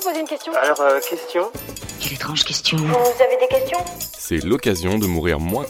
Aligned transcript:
vous 0.00 0.08
poser 0.08 0.20
une 0.20 0.26
question 0.26 0.52
Alors, 0.54 0.80
euh, 0.80 1.00
question 1.00 1.50
Quelle 2.00 2.14
étrange 2.14 2.44
question. 2.44 2.78
Vous 2.78 3.22
avez 3.22 3.36
des 3.40 3.48
questions? 3.48 3.78
C'est 3.98 4.38
l'occasion 4.44 4.98
de 4.98 5.06
mourir 5.06 5.40
moins. 5.40 5.66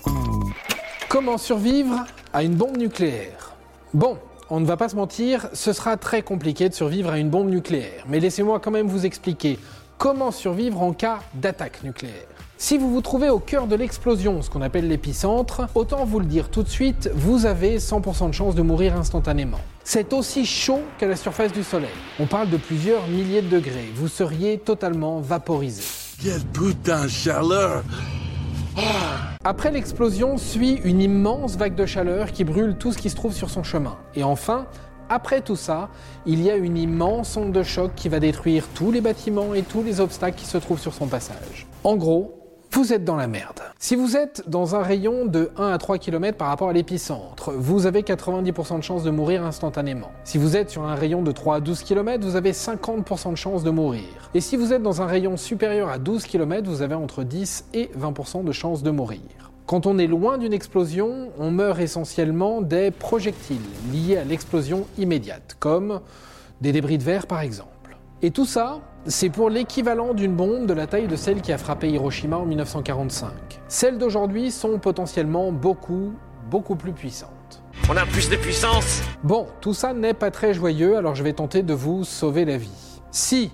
Comment 1.08 1.38
survivre 1.38 2.04
à 2.32 2.42
une 2.42 2.54
bombe 2.54 2.76
nucléaire? 2.76 3.54
Bon, 3.92 4.18
on 4.48 4.60
ne 4.60 4.66
va 4.66 4.76
pas 4.76 4.88
se 4.88 4.96
mentir, 4.96 5.48
ce 5.52 5.72
sera 5.72 5.96
très 5.96 6.22
compliqué 6.22 6.68
de 6.68 6.74
survivre 6.74 7.10
à 7.10 7.18
une 7.18 7.30
bombe 7.30 7.48
nucléaire. 7.48 8.04
Mais 8.08 8.20
laissez-moi 8.20 8.60
quand 8.60 8.70
même 8.70 8.86
vous 8.86 9.04
expliquer 9.06 9.58
comment 9.98 10.30
survivre 10.30 10.80
en 10.80 10.92
cas 10.92 11.20
d'attaque 11.34 11.82
nucléaire. 11.82 12.28
Si 12.62 12.76
vous 12.76 12.90
vous 12.90 13.00
trouvez 13.00 13.30
au 13.30 13.38
cœur 13.38 13.66
de 13.66 13.74
l'explosion, 13.74 14.42
ce 14.42 14.50
qu'on 14.50 14.60
appelle 14.60 14.86
l'épicentre, 14.86 15.62
autant 15.74 16.04
vous 16.04 16.20
le 16.20 16.26
dire 16.26 16.50
tout 16.50 16.62
de 16.62 16.68
suite, 16.68 17.10
vous 17.14 17.46
avez 17.46 17.78
100% 17.78 18.28
de 18.28 18.34
chance 18.34 18.54
de 18.54 18.60
mourir 18.60 18.96
instantanément. 18.96 19.60
C'est 19.82 20.12
aussi 20.12 20.44
chaud 20.44 20.82
qu'à 20.98 21.06
la 21.06 21.16
surface 21.16 21.52
du 21.52 21.62
Soleil. 21.64 21.88
On 22.20 22.26
parle 22.26 22.50
de 22.50 22.58
plusieurs 22.58 23.06
milliers 23.08 23.40
de 23.40 23.48
degrés. 23.48 23.90
Vous 23.94 24.08
seriez 24.08 24.58
totalement 24.58 25.20
vaporisé. 25.20 25.82
Quelle 26.22 26.44
putain 26.52 27.04
de 27.04 27.08
chaleur 27.08 27.82
Après 29.42 29.70
l'explosion 29.70 30.36
suit 30.36 30.82
une 30.84 31.00
immense 31.00 31.56
vague 31.56 31.74
de 31.74 31.86
chaleur 31.86 32.30
qui 32.30 32.44
brûle 32.44 32.76
tout 32.76 32.92
ce 32.92 32.98
qui 32.98 33.08
se 33.08 33.16
trouve 33.16 33.32
sur 33.32 33.48
son 33.48 33.62
chemin. 33.62 33.96
Et 34.14 34.22
enfin, 34.22 34.66
après 35.08 35.40
tout 35.40 35.56
ça, 35.56 35.88
il 36.26 36.42
y 36.42 36.50
a 36.50 36.56
une 36.56 36.76
immense 36.76 37.38
onde 37.38 37.52
de 37.52 37.62
choc 37.62 37.92
qui 37.96 38.10
va 38.10 38.20
détruire 38.20 38.66
tous 38.74 38.92
les 38.92 39.00
bâtiments 39.00 39.54
et 39.54 39.62
tous 39.62 39.82
les 39.82 40.02
obstacles 40.02 40.36
qui 40.36 40.44
se 40.44 40.58
trouvent 40.58 40.78
sur 40.78 40.92
son 40.92 41.06
passage. 41.06 41.66
En 41.84 41.96
gros, 41.96 42.39
vous 42.80 42.94
êtes 42.94 43.04
dans 43.04 43.16
la 43.16 43.28
merde. 43.28 43.60
Si 43.78 43.94
vous 43.94 44.16
êtes 44.16 44.48
dans 44.48 44.74
un 44.74 44.82
rayon 44.82 45.26
de 45.26 45.50
1 45.58 45.68
à 45.68 45.76
3 45.76 45.98
km 45.98 46.38
par 46.38 46.48
rapport 46.48 46.70
à 46.70 46.72
l'épicentre, 46.72 47.52
vous 47.52 47.84
avez 47.84 48.00
90% 48.00 48.78
de 48.78 48.82
chances 48.82 49.04
de 49.04 49.10
mourir 49.10 49.44
instantanément. 49.44 50.10
Si 50.24 50.38
vous 50.38 50.56
êtes 50.56 50.70
sur 50.70 50.84
un 50.84 50.94
rayon 50.94 51.22
de 51.22 51.30
3 51.30 51.56
à 51.56 51.60
12 51.60 51.82
km, 51.82 52.24
vous 52.24 52.36
avez 52.36 52.52
50% 52.52 53.32
de 53.32 53.36
chances 53.36 53.64
de 53.64 53.70
mourir. 53.70 54.30
Et 54.32 54.40
si 54.40 54.56
vous 54.56 54.72
êtes 54.72 54.82
dans 54.82 55.02
un 55.02 55.06
rayon 55.06 55.36
supérieur 55.36 55.90
à 55.90 55.98
12 55.98 56.24
km, 56.24 56.70
vous 56.70 56.80
avez 56.80 56.94
entre 56.94 57.22
10 57.22 57.66
et 57.74 57.90
20% 58.00 58.44
de 58.44 58.52
chances 58.52 58.82
de 58.82 58.90
mourir. 58.90 59.20
Quand 59.66 59.84
on 59.86 59.98
est 59.98 60.06
loin 60.06 60.38
d'une 60.38 60.54
explosion, 60.54 61.28
on 61.38 61.50
meurt 61.50 61.80
essentiellement 61.80 62.62
des 62.62 62.90
projectiles 62.90 63.58
liés 63.92 64.16
à 64.16 64.24
l'explosion 64.24 64.86
immédiate, 64.96 65.54
comme 65.60 66.00
des 66.62 66.72
débris 66.72 66.96
de 66.96 67.04
verre 67.04 67.26
par 67.26 67.40
exemple. 67.40 67.68
Et 68.22 68.32
tout 68.32 68.44
ça, 68.44 68.80
c'est 69.06 69.30
pour 69.30 69.48
l'équivalent 69.48 70.12
d'une 70.12 70.36
bombe 70.36 70.66
de 70.66 70.74
la 70.74 70.86
taille 70.86 71.08
de 71.08 71.16
celle 71.16 71.40
qui 71.40 71.52
a 71.52 71.58
frappé 71.58 71.88
Hiroshima 71.88 72.36
en 72.36 72.44
1945. 72.44 73.30
Celles 73.66 73.96
d'aujourd'hui 73.96 74.50
sont 74.50 74.78
potentiellement 74.78 75.52
beaucoup, 75.52 76.12
beaucoup 76.50 76.76
plus 76.76 76.92
puissantes. 76.92 77.62
On 77.88 77.96
a 77.96 78.04
plus 78.04 78.28
de 78.28 78.36
puissance 78.36 79.00
Bon, 79.22 79.46
tout 79.62 79.72
ça 79.72 79.94
n'est 79.94 80.12
pas 80.12 80.30
très 80.30 80.52
joyeux, 80.52 80.98
alors 80.98 81.14
je 81.14 81.22
vais 81.22 81.32
tenter 81.32 81.62
de 81.62 81.72
vous 81.72 82.04
sauver 82.04 82.44
la 82.44 82.58
vie. 82.58 83.00
Si, 83.10 83.50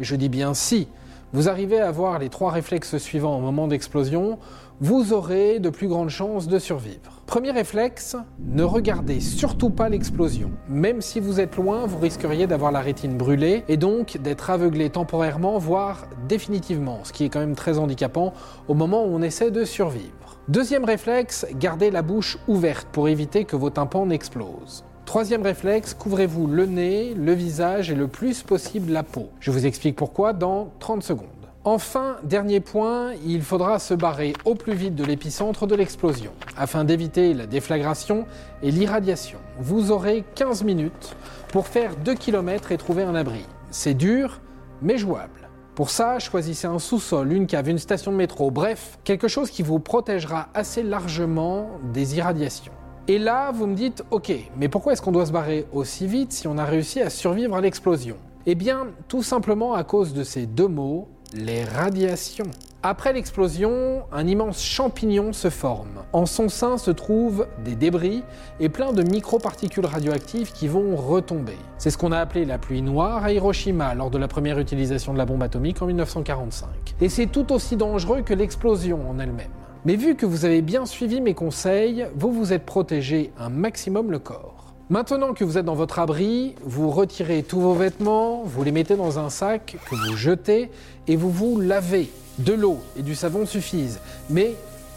et 0.00 0.04
je 0.04 0.16
dis 0.16 0.30
bien 0.30 0.54
si, 0.54 0.88
vous 1.36 1.50
arrivez 1.50 1.78
à 1.78 1.88
avoir 1.88 2.18
les 2.18 2.30
trois 2.30 2.50
réflexes 2.50 2.96
suivants 2.96 3.36
au 3.36 3.42
moment 3.42 3.68
d'explosion, 3.68 4.38
vous 4.80 5.12
aurez 5.12 5.60
de 5.60 5.68
plus 5.68 5.86
grandes 5.86 6.08
chances 6.08 6.48
de 6.48 6.58
survivre. 6.58 7.20
Premier 7.26 7.50
réflexe, 7.50 8.16
ne 8.38 8.62
regardez 8.62 9.20
surtout 9.20 9.68
pas 9.68 9.90
l'explosion. 9.90 10.50
Même 10.70 11.02
si 11.02 11.20
vous 11.20 11.38
êtes 11.38 11.56
loin, 11.56 11.84
vous 11.84 11.98
risqueriez 11.98 12.46
d'avoir 12.46 12.72
la 12.72 12.80
rétine 12.80 13.18
brûlée 13.18 13.64
et 13.68 13.76
donc 13.76 14.16
d'être 14.16 14.48
aveuglé 14.48 14.88
temporairement, 14.88 15.58
voire 15.58 16.06
définitivement, 16.26 17.00
ce 17.04 17.12
qui 17.12 17.26
est 17.26 17.28
quand 17.28 17.40
même 17.40 17.54
très 17.54 17.76
handicapant 17.78 18.32
au 18.66 18.72
moment 18.72 19.04
où 19.04 19.08
on 19.08 19.20
essaie 19.20 19.50
de 19.50 19.66
survivre. 19.66 20.38
Deuxième 20.48 20.86
réflexe, 20.86 21.46
gardez 21.56 21.90
la 21.90 22.00
bouche 22.00 22.38
ouverte 22.48 22.88
pour 22.92 23.08
éviter 23.10 23.44
que 23.44 23.56
vos 23.56 23.68
tympans 23.68 24.06
n'explosent. 24.06 24.86
Troisième 25.06 25.42
réflexe, 25.42 25.94
couvrez-vous 25.94 26.48
le 26.48 26.66
nez, 26.66 27.14
le 27.14 27.32
visage 27.32 27.92
et 27.92 27.94
le 27.94 28.08
plus 28.08 28.42
possible 28.42 28.92
la 28.92 29.04
peau. 29.04 29.30
Je 29.38 29.52
vous 29.52 29.64
explique 29.64 29.94
pourquoi 29.94 30.32
dans 30.32 30.72
30 30.80 31.04
secondes. 31.04 31.28
Enfin, 31.62 32.16
dernier 32.24 32.58
point, 32.58 33.12
il 33.24 33.42
faudra 33.42 33.78
se 33.78 33.94
barrer 33.94 34.32
au 34.44 34.56
plus 34.56 34.74
vite 34.74 34.96
de 34.96 35.04
l'épicentre 35.04 35.68
de 35.68 35.76
l'explosion, 35.76 36.32
afin 36.56 36.82
d'éviter 36.82 37.34
la 37.34 37.46
déflagration 37.46 38.26
et 38.64 38.72
l'irradiation. 38.72 39.38
Vous 39.60 39.92
aurez 39.92 40.24
15 40.34 40.64
minutes 40.64 41.16
pour 41.48 41.68
faire 41.68 41.94
2 42.04 42.14
km 42.14 42.72
et 42.72 42.76
trouver 42.76 43.04
un 43.04 43.14
abri. 43.14 43.46
C'est 43.70 43.94
dur, 43.94 44.40
mais 44.82 44.98
jouable. 44.98 45.48
Pour 45.76 45.90
ça, 45.90 46.18
choisissez 46.18 46.66
un 46.66 46.80
sous-sol, 46.80 47.32
une 47.32 47.46
cave, 47.46 47.68
une 47.68 47.78
station 47.78 48.10
de 48.10 48.16
métro, 48.16 48.50
bref, 48.50 48.98
quelque 49.04 49.28
chose 49.28 49.50
qui 49.50 49.62
vous 49.62 49.78
protégera 49.78 50.48
assez 50.52 50.82
largement 50.82 51.70
des 51.92 52.16
irradiations. 52.16 52.72
Et 53.08 53.18
là, 53.18 53.52
vous 53.52 53.68
me 53.68 53.76
dites, 53.76 54.02
ok, 54.10 54.32
mais 54.56 54.68
pourquoi 54.68 54.92
est-ce 54.92 55.00
qu'on 55.00 55.12
doit 55.12 55.26
se 55.26 55.32
barrer 55.32 55.64
aussi 55.72 56.08
vite 56.08 56.32
si 56.32 56.48
on 56.48 56.58
a 56.58 56.64
réussi 56.64 57.00
à 57.00 57.08
survivre 57.08 57.54
à 57.54 57.60
l'explosion? 57.60 58.16
Eh 58.46 58.56
bien, 58.56 58.88
tout 59.06 59.22
simplement 59.22 59.74
à 59.74 59.84
cause 59.84 60.12
de 60.12 60.24
ces 60.24 60.46
deux 60.46 60.66
mots, 60.66 61.06
les 61.32 61.62
radiations. 61.62 62.50
Après 62.82 63.12
l'explosion, 63.12 64.02
un 64.10 64.26
immense 64.26 64.60
champignon 64.60 65.32
se 65.32 65.50
forme. 65.50 66.02
En 66.12 66.26
son 66.26 66.48
sein 66.48 66.78
se 66.78 66.90
trouvent 66.90 67.46
des 67.64 67.76
débris 67.76 68.24
et 68.58 68.68
plein 68.68 68.92
de 68.92 69.04
microparticules 69.04 69.86
radioactives 69.86 70.50
qui 70.50 70.66
vont 70.66 70.96
retomber. 70.96 71.58
C'est 71.78 71.90
ce 71.90 71.98
qu'on 71.98 72.10
a 72.10 72.18
appelé 72.18 72.44
la 72.44 72.58
pluie 72.58 72.82
noire 72.82 73.24
à 73.24 73.32
Hiroshima 73.32 73.94
lors 73.94 74.10
de 74.10 74.18
la 74.18 74.26
première 74.26 74.58
utilisation 74.58 75.12
de 75.12 75.18
la 75.18 75.26
bombe 75.26 75.44
atomique 75.44 75.80
en 75.80 75.86
1945. 75.86 76.68
Et 77.00 77.08
c'est 77.08 77.26
tout 77.26 77.52
aussi 77.52 77.76
dangereux 77.76 78.22
que 78.22 78.34
l'explosion 78.34 79.08
en 79.08 79.20
elle-même. 79.20 79.46
Mais 79.86 79.94
vu 79.94 80.16
que 80.16 80.26
vous 80.26 80.44
avez 80.44 80.62
bien 80.62 80.84
suivi 80.84 81.20
mes 81.20 81.32
conseils, 81.32 82.08
vous 82.16 82.32
vous 82.32 82.52
êtes 82.52 82.66
protégé 82.66 83.30
un 83.38 83.50
maximum 83.50 84.10
le 84.10 84.18
corps. 84.18 84.74
Maintenant 84.90 85.32
que 85.32 85.44
vous 85.44 85.58
êtes 85.58 85.64
dans 85.64 85.76
votre 85.76 86.00
abri, 86.00 86.56
vous 86.62 86.90
retirez 86.90 87.44
tous 87.44 87.60
vos 87.60 87.74
vêtements, 87.74 88.42
vous 88.42 88.64
les 88.64 88.72
mettez 88.72 88.96
dans 88.96 89.20
un 89.20 89.30
sac 89.30 89.76
que 89.88 89.94
vous 89.94 90.16
jetez 90.16 90.72
et 91.06 91.14
vous 91.14 91.30
vous 91.30 91.60
lavez. 91.60 92.10
De 92.38 92.52
l'eau 92.52 92.80
et 92.98 93.02
du 93.02 93.14
savon 93.14 93.46
suffisent, 93.46 94.00
mais 94.28 94.56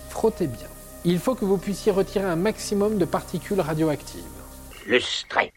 frottez 0.09 0.47
bien. 0.47 0.67
Il 1.05 1.19
faut 1.19 1.35
que 1.35 1.45
vous 1.45 1.59
puissiez 1.59 1.91
retirer 1.91 2.25
un 2.25 2.35
maximum 2.35 2.97
de 2.97 3.05
particules 3.05 3.61
radioactives. 3.61 4.23
Lustré. 4.87 5.53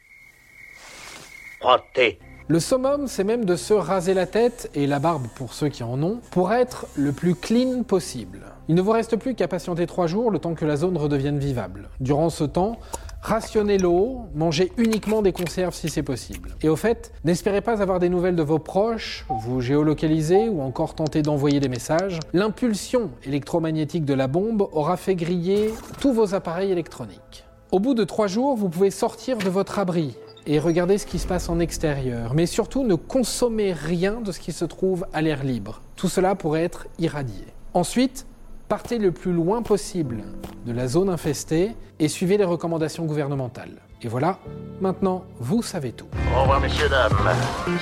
Frotter. 1.58 2.18
Le 2.48 2.58
summum, 2.58 3.06
c'est 3.06 3.22
même 3.22 3.44
de 3.44 3.54
se 3.54 3.72
raser 3.72 4.14
la 4.14 4.26
tête 4.26 4.68
et 4.74 4.88
la 4.88 4.98
barbe 4.98 5.28
pour 5.36 5.54
ceux 5.54 5.68
qui 5.68 5.84
en 5.84 6.02
ont, 6.02 6.18
pour 6.32 6.52
être 6.52 6.86
le 6.96 7.12
plus 7.12 7.36
clean 7.36 7.84
possible. 7.84 8.40
Il 8.68 8.74
ne 8.74 8.82
vous 8.82 8.90
reste 8.90 9.16
plus 9.16 9.34
qu'à 9.34 9.46
patienter 9.46 9.86
trois 9.86 10.08
jours 10.08 10.30
le 10.30 10.40
temps 10.40 10.54
que 10.54 10.64
la 10.64 10.76
zone 10.76 10.96
redevienne 10.96 11.38
vivable. 11.38 11.88
Durant 12.00 12.30
ce 12.30 12.42
temps, 12.42 12.78
rationnez 13.20 13.78
l'eau, 13.78 14.26
mangez 14.34 14.72
uniquement 14.76 15.22
des 15.22 15.32
conserves 15.32 15.74
si 15.74 15.88
c'est 15.88 16.02
possible. 16.02 16.56
Et 16.62 16.68
au 16.68 16.74
fait, 16.74 17.12
n'espérez 17.24 17.60
pas 17.60 17.80
avoir 17.80 18.00
des 18.00 18.08
nouvelles 18.08 18.36
de 18.36 18.42
vos 18.42 18.58
proches, 18.58 19.24
vous 19.28 19.60
géolocaliser 19.60 20.48
ou 20.48 20.62
encore 20.62 20.94
tenter 20.94 21.22
d'envoyer 21.22 21.60
des 21.60 21.68
messages. 21.68 22.18
L'impulsion 22.32 23.10
électromagnétique 23.24 24.04
de 24.04 24.14
la 24.14 24.26
bombe 24.26 24.68
aura 24.72 24.96
fait 24.96 25.14
griller 25.14 25.72
tous 26.00 26.12
vos 26.12 26.34
appareils 26.34 26.72
électroniques. 26.72 27.44
Au 27.70 27.78
bout 27.78 27.94
de 27.94 28.04
trois 28.04 28.26
jours, 28.26 28.56
vous 28.56 28.68
pouvez 28.68 28.90
sortir 28.90 29.38
de 29.38 29.48
votre 29.48 29.78
abri 29.78 30.16
et 30.46 30.58
regarder 30.58 30.98
ce 30.98 31.06
qui 31.06 31.18
se 31.18 31.26
passe 31.26 31.48
en 31.48 31.58
extérieur. 31.60 32.34
Mais 32.34 32.46
surtout, 32.46 32.84
ne 32.84 32.94
consommez 32.94 33.72
rien 33.72 34.20
de 34.20 34.32
ce 34.32 34.40
qui 34.40 34.52
se 34.52 34.64
trouve 34.64 35.06
à 35.12 35.22
l'air 35.22 35.44
libre. 35.44 35.80
Tout 35.96 36.08
cela 36.08 36.34
pourrait 36.34 36.64
être 36.64 36.86
irradié. 36.98 37.44
Ensuite, 37.74 38.26
partez 38.68 38.98
le 38.98 39.12
plus 39.12 39.32
loin 39.32 39.62
possible 39.62 40.22
de 40.66 40.72
la 40.72 40.88
zone 40.88 41.08
infestée 41.08 41.76
et 41.98 42.08
suivez 42.08 42.36
les 42.36 42.44
recommandations 42.44 43.04
gouvernementales. 43.04 43.82
Et 44.02 44.08
voilà, 44.08 44.40
maintenant, 44.80 45.24
vous 45.38 45.62
savez 45.62 45.92
tout. 45.92 46.08
Au 46.36 46.40
revoir, 46.40 46.60
messieurs, 46.60 46.88
dames. 46.88 47.12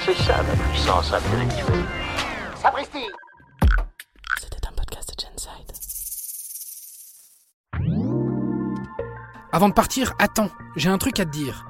C'est 0.05 0.15
ça 0.15 0.37
la 0.39 0.65
puissance 0.71 1.13
intellectuelle. 1.13 1.85
Sapristi 2.61 2.99
C'était 4.39 4.67
un 4.69 4.73
podcast 4.73 5.15
de 5.17 5.25
Genside. 5.25 5.73
Avant 9.53 9.69
de 9.69 9.75
partir, 9.75 10.15
attends, 10.19 10.51
j'ai 10.77 10.91
un 10.91 10.99
truc 10.99 11.19
à 11.21 11.25
te 11.25 11.31
dire. 11.31 11.70